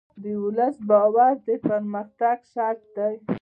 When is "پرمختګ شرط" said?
1.65-2.81